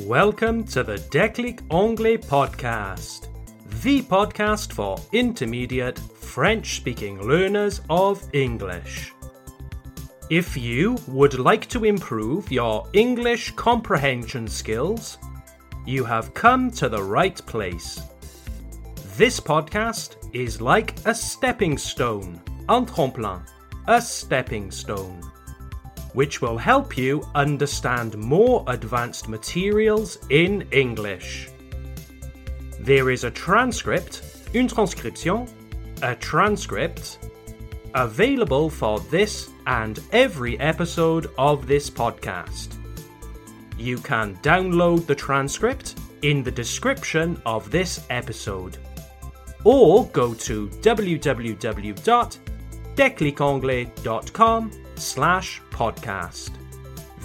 [0.00, 3.28] Welcome to the Déclic Anglais podcast,
[3.82, 9.12] the podcast for intermediate French speaking learners of English.
[10.30, 15.18] If you would like to improve your English comprehension skills,
[15.86, 18.00] you have come to the right place.
[19.16, 23.42] This podcast is like a stepping stone, un tremplin,
[23.86, 25.20] a stepping stone,
[26.12, 31.48] which will help you understand more advanced materials in English.
[32.80, 34.22] There is a transcript,
[34.54, 35.48] une transcription,
[36.02, 37.18] a transcript,
[37.94, 42.76] available for this and every episode of this podcast.
[43.78, 48.78] You can download the transcript in the description of this episode.
[49.64, 50.68] Or go to
[52.96, 56.50] www.declicanglais.com slash podcast.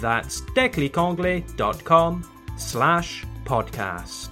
[0.00, 4.30] That's declicanglais.com slash podcast.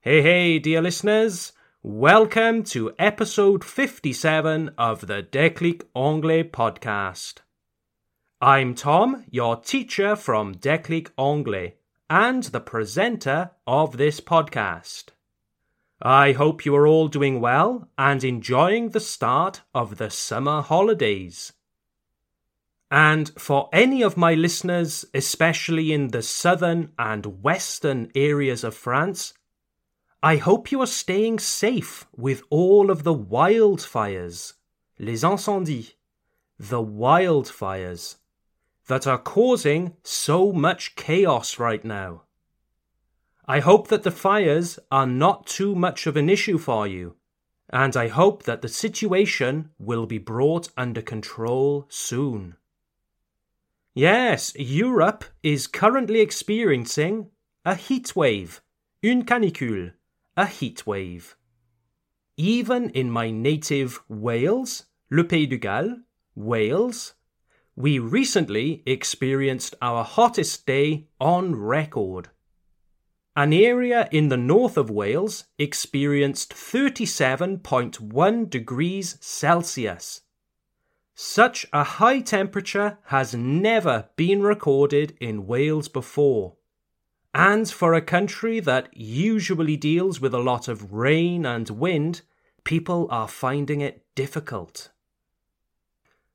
[0.00, 1.52] Hey, hey, dear listeners.
[1.82, 7.38] Welcome to episode 57 of the Déclic Anglais podcast.
[8.40, 11.76] I'm Tom, your teacher from Déclic Anglais
[12.08, 15.10] and the presenter of this podcast.
[16.02, 21.52] I hope you are all doing well and enjoying the start of the summer holidays.
[22.90, 29.34] And for any of my listeners, especially in the southern and western areas of France,
[30.22, 34.54] I hope you are staying safe with all of the wildfires,
[34.98, 35.92] les incendies,
[36.58, 38.16] the wildfires
[38.86, 42.22] that are causing so much chaos right now.
[43.46, 47.16] I hope that the fires are not too much of an issue for you,
[47.68, 52.56] and I hope that the situation will be brought under control soon.
[53.94, 57.30] Yes, Europe is currently experiencing
[57.64, 58.62] a heat wave,
[59.02, 59.92] une canicule
[60.36, 61.36] a heat wave.
[62.36, 65.98] Even in my native Wales, Le Pays de Galles,
[66.34, 67.14] Wales,
[67.76, 72.30] we recently experienced our hottest day on record.
[73.36, 80.22] An area in the north of Wales experienced 37.1 degrees Celsius.
[81.14, 86.56] Such a high temperature has never been recorded in Wales before.
[87.32, 92.22] And for a country that usually deals with a lot of rain and wind,
[92.64, 94.90] people are finding it difficult.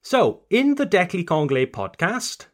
[0.02, 2.46] So, in the Déclic Anglais podcast,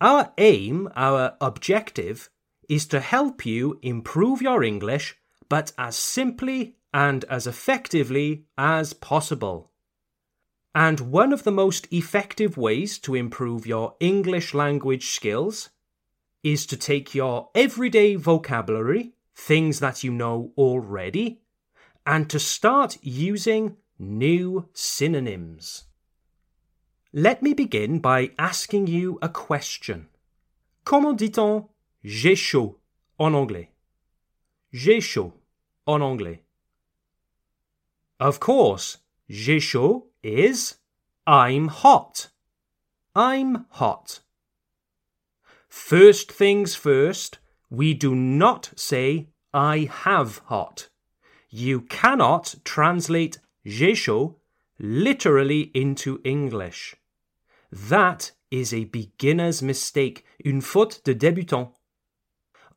[0.00, 2.30] our aim, our objective,
[2.68, 5.16] is to help you improve your English,
[5.48, 9.70] but as simply and as effectively as possible.
[10.74, 15.70] And one of the most effective ways to improve your English language skills
[16.42, 21.40] is to take your everyday vocabulary, things that you know already,
[22.06, 25.84] and to start using new synonyms.
[27.12, 30.08] Let me begin by asking you a question.
[30.84, 31.68] Comment dit-on
[32.04, 32.78] j'ai chaud
[33.18, 33.70] en anglais?
[34.72, 35.32] J'ai chaud
[35.86, 36.42] en anglais.
[38.20, 38.98] Of course,
[39.28, 40.76] j'ai chaud is
[41.26, 42.28] I'm hot.
[43.14, 44.20] I'm hot.
[45.68, 47.38] First things first,
[47.70, 50.88] we do not say I have hot.
[51.50, 54.36] You cannot translate j'ai chaud
[54.78, 56.94] literally into English.
[57.70, 61.72] That is a beginner's mistake, une faute de débutant.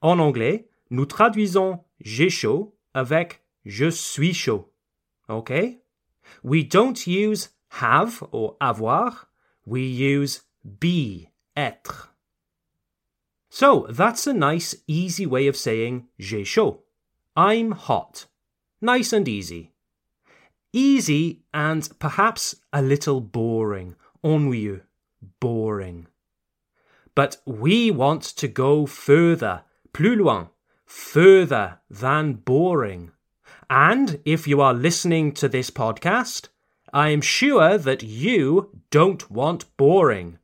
[0.02, 4.72] En anglais, nous traduisons j'ai chaud avec je suis chaud.
[5.30, 5.82] Okay?
[6.44, 9.28] We don't use have or avoir,
[9.66, 12.10] we use be, être.
[13.50, 16.80] So that's a nice, easy way of saying j'ai chaud.
[17.36, 18.28] I'm hot.
[18.82, 19.72] Nice and easy.
[20.74, 23.96] Easy and perhaps a little boring.
[24.24, 24.82] Ennuyeux.
[25.40, 26.08] Boring.
[27.14, 30.50] But we want to go further, plus loin,
[30.86, 33.12] further than boring.
[33.70, 36.50] And if you are listening to this podcast,
[36.94, 40.40] I am sure that you don't want boring.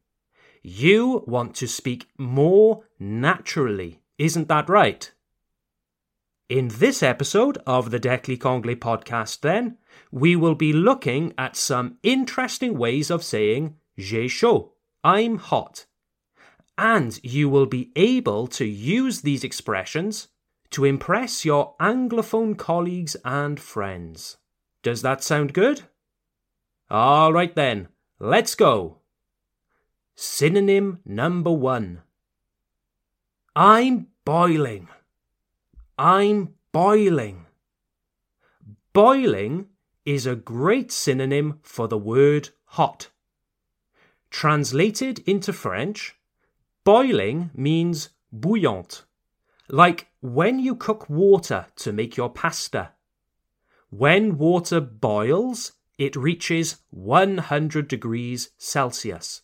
[0.64, 5.12] You want to speak more naturally, isn't that right?
[6.50, 9.78] In this episode of the Déclic Anglais podcast, then,
[10.12, 14.70] we will be looking at some interesting ways of saying j'ai chaud,
[15.04, 15.87] I'm hot.
[16.78, 20.28] And you will be able to use these expressions
[20.70, 24.38] to impress your Anglophone colleagues and friends.
[24.84, 25.84] Does that sound good?
[26.90, 27.88] All right then,
[28.20, 29.00] let's go.
[30.20, 32.02] synonym number one.
[33.56, 34.88] I'm boiling.
[35.98, 37.46] I'm boiling.
[38.94, 39.68] Boiling
[40.06, 43.10] is a great synonym for the word hot.
[44.30, 46.17] Translated into French,
[46.88, 49.04] boiling means bouillante,
[49.68, 52.92] like when you cook water to make your pasta.
[53.90, 59.42] When water boils, it reaches 100 degrees Celsius.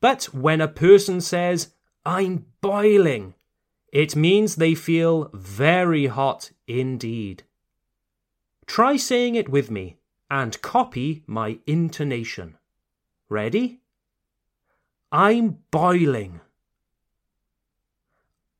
[0.00, 1.74] But when a person says,
[2.04, 3.34] I'm boiling,
[3.92, 7.44] it means they feel very hot indeed.
[8.66, 9.98] Try saying it with me
[10.28, 12.58] and copy my intonation.
[13.28, 13.80] Ready?
[15.12, 16.40] I'm boiling.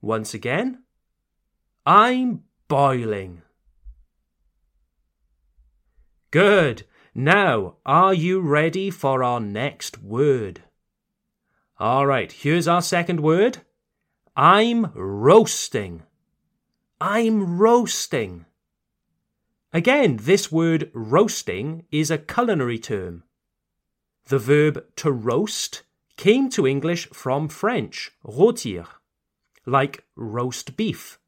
[0.00, 0.82] Once again,
[1.86, 3.42] I'm boiling.
[6.30, 6.86] Good.
[7.14, 10.62] Now, are you ready for our next word?
[11.78, 13.58] All right, here's our second word.
[14.36, 16.02] I'm roasting.
[17.00, 18.46] I'm roasting.
[19.72, 23.22] Again, this word roasting is a culinary term.
[24.26, 25.82] The verb to roast
[26.20, 28.86] came to English from French, rôtir,
[29.64, 31.18] like roast beef.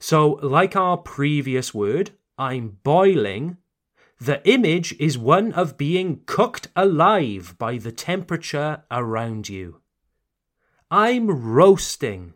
[0.00, 3.58] So, like our previous word, I'm boiling,
[4.20, 9.80] the image is one of being cooked alive by the temperature around you.
[10.90, 12.34] I'm roasting.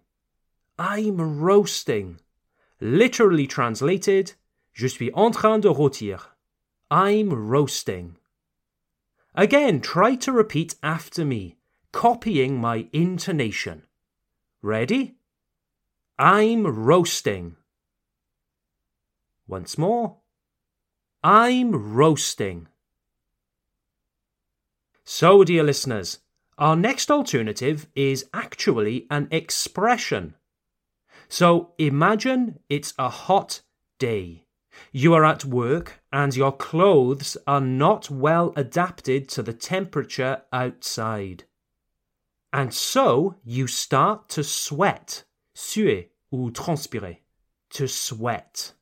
[0.79, 2.21] I'm roasting.
[2.81, 4.35] Literally translated,
[4.73, 6.21] je suis en train de rôtir.
[6.89, 8.17] I'm roasting.
[9.35, 11.57] Again, try to repeat after me,
[11.93, 13.83] copying my intonation.
[14.63, 15.17] Ready?
[16.19, 17.57] I'm roasting.
[19.47, 20.17] Once more.
[21.23, 22.69] I'm roasting.
[25.05, 26.21] So, dear listeners,
[26.57, 30.35] our next alternative is actually an expression.
[31.29, 33.63] So imagine it's a hot
[33.99, 34.45] day.
[34.93, 41.45] You are at work and your clothes are not well adapted to the temperature outside.
[42.53, 45.25] And so you start to sweat,
[45.55, 47.19] suer ou transpirer,
[47.71, 48.73] to sweat.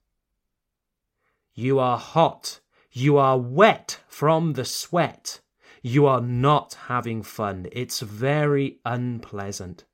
[1.55, 2.61] You are hot.
[2.93, 5.41] You are wet from the sweat.
[5.83, 7.67] You are not having fun.
[7.73, 9.85] It's very unpleasant.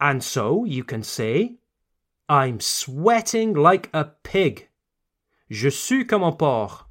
[0.00, 1.58] And so you can say,
[2.28, 4.68] I'm sweating like a pig.
[5.48, 6.86] Je suis comme un porc.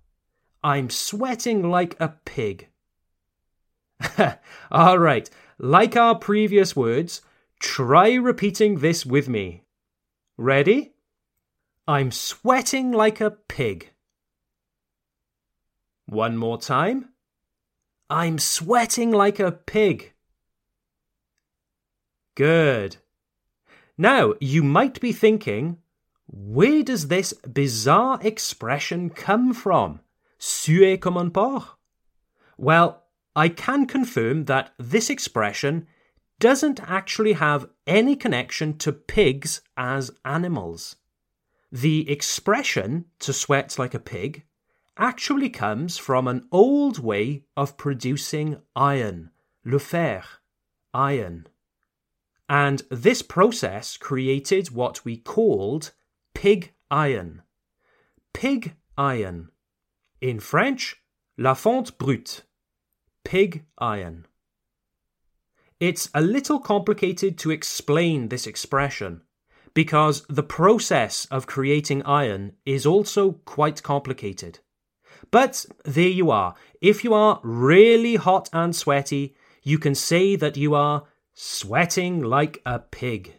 [0.64, 2.70] I'm sweating like a pig.
[4.72, 7.22] All right, like our previous words,
[7.60, 9.64] try repeating this with me.
[10.38, 10.94] Ready?
[11.88, 13.92] I'm sweating like a pig.
[16.08, 17.10] One more time.
[18.10, 20.14] I'm sweating like a pig.
[22.36, 22.98] Good.
[23.98, 25.78] Now, you might be thinking,
[26.28, 30.02] where does this bizarre expression come from?
[30.38, 31.78] Suer comme un porc?
[32.58, 33.05] Well,
[33.36, 35.88] I can confirm that this expression
[36.40, 40.96] doesn't actually have any connection to pigs as animals.
[41.72, 44.46] The expression to sweat like a pig
[44.98, 49.32] actually comes from an old way of producing iron,
[49.66, 50.24] le fer,
[50.94, 51.48] iron.
[52.48, 55.92] And this process created what we called
[56.34, 57.42] pig iron.
[58.34, 59.50] Pig iron.
[60.22, 61.02] In French,
[61.38, 62.44] la fonte brute.
[63.26, 64.28] Pig iron.
[65.80, 69.24] It's a little complicated to explain this expression
[69.74, 74.60] because the process of creating iron is also quite complicated.
[75.32, 76.54] But there you are.
[76.80, 81.04] If you are really hot and sweaty, you can say that you are
[81.34, 83.34] sweating like a pig.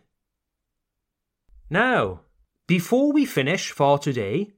[1.71, 2.23] Now,
[2.67, 4.51] before we finish for today,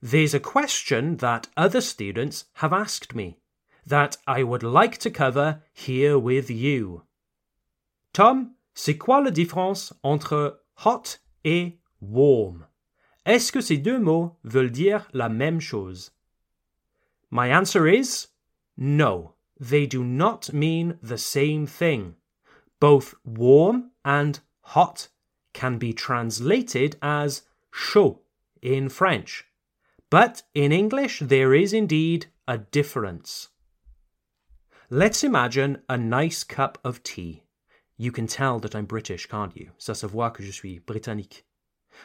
[0.00, 3.36] there's a question that other students have asked me
[3.86, 7.02] that I would like to cover here with you.
[8.12, 12.66] Tom, c'est quoi la différence entre hot et warm?
[13.26, 16.10] Est-ce que ces deux mots veulent dire la même chose?
[17.30, 18.28] My answer is
[18.76, 22.16] no, they do not mean the same thing.
[22.80, 25.08] Both warm and hot
[25.52, 28.18] can be translated as chaud
[28.62, 29.44] in French,
[30.08, 33.48] but in English there is indeed a difference.
[34.92, 37.44] Let's imagine a nice cup of tea.
[37.96, 39.70] You can tell that I'm British, can't you?
[39.78, 41.44] Ça se voit que je suis britannique.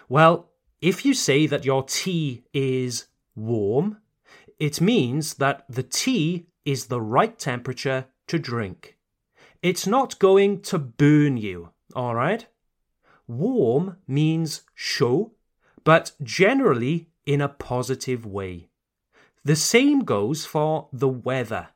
[0.07, 0.51] Well,
[0.81, 3.97] if you say that your tea is warm,
[4.59, 8.97] it means that the tea is the right temperature to drink.
[9.63, 12.45] It's not going to burn you, alright?
[13.27, 15.31] Warm means chaud,
[15.83, 18.69] but generally in a positive way.
[19.43, 21.69] The same goes for the weather.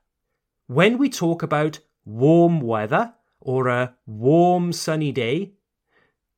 [0.70, 5.54] When we talk about warm weather or a warm sunny day,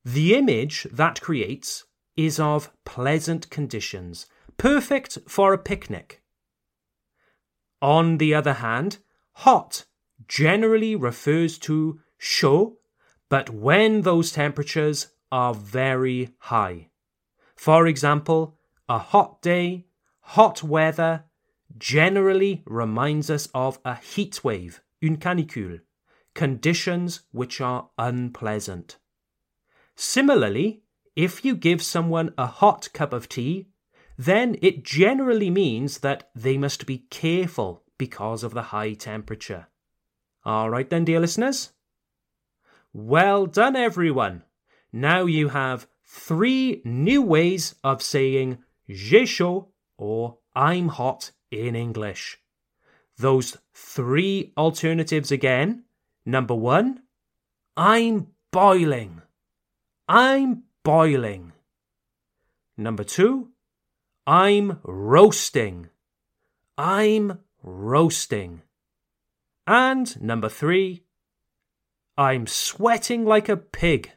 [0.06, 1.84] the image that creates
[2.16, 4.24] is of pleasant conditions,
[4.56, 6.22] perfect for a picnic.
[7.82, 9.00] On the other hand,
[9.32, 9.84] hot
[10.28, 12.76] generally refers to chaud,
[13.28, 16.88] but when those temperatures are very high.
[17.54, 18.56] For example,
[18.88, 19.88] a hot day,
[20.20, 21.24] hot weather,
[21.78, 25.80] generally reminds us of a heat wave, une canicule,
[26.34, 28.96] conditions which are unpleasant.
[29.94, 30.82] Similarly,
[31.14, 33.68] if you give someone a hot cup of tea,
[34.16, 39.68] then it generally means that they must be careful because of the high temperature.
[40.44, 41.72] All right, then, dear listeners.
[42.92, 44.44] Well done, everyone.
[44.92, 52.38] Now you have three new ways of saying j'ai chaud or I'm hot in English.
[53.18, 55.84] Those three alternatives again.
[56.24, 57.02] Number one,
[57.76, 59.22] I'm boiling.
[60.08, 61.52] I'm boiling.
[62.76, 63.50] Number two,
[64.26, 65.88] I'm roasting.
[66.78, 68.62] I'm roasting.
[69.66, 71.04] And number three,
[72.16, 74.10] I'm sweating like a pig.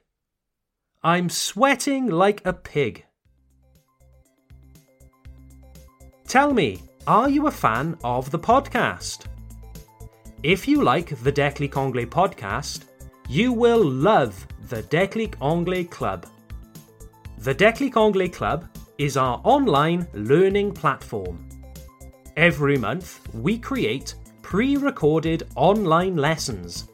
[1.03, 3.05] I'm sweating like a pig.
[6.27, 9.25] Tell me, are you a fan of the podcast?
[10.41, 12.85] If you like the Déclic Anglais podcast,
[13.29, 16.25] you will love the Déclic Anglais Club.
[17.37, 21.47] The Déclic Anglais Club is our online learning platform.
[22.37, 26.89] Every month, we create pre recorded online lessons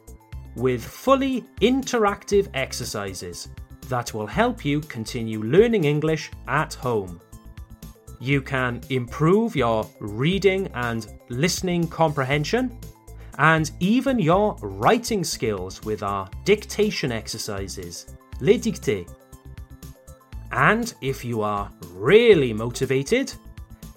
[0.56, 3.48] with fully interactive exercises
[3.88, 7.18] that will help you continue learning English at home.
[8.22, 12.78] You can improve your reading and listening comprehension,
[13.36, 19.12] and even your writing skills with our dictation exercises, les dictées.
[20.52, 23.32] And if you are really motivated,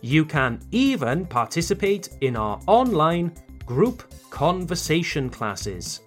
[0.02, 3.32] you can even participate in our online
[3.68, 6.00] group conversation classes.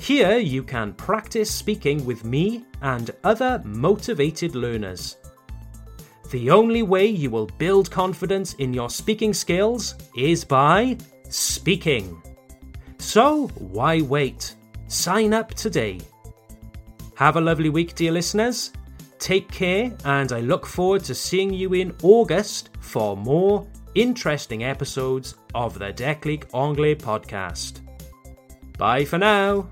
[0.00, 5.18] Here you can practice speaking with me and other motivated learners.
[6.30, 10.98] The only way you will build confidence in your speaking skills is by
[11.30, 12.22] speaking.
[12.98, 14.54] So, why wait?
[14.88, 16.00] Sign up today.
[17.14, 18.72] Have a lovely week, dear listeners.
[19.18, 25.34] Take care, and I look forward to seeing you in August for more interesting episodes
[25.54, 27.80] of the Déclic Anglais podcast.
[28.76, 29.68] Bye for now.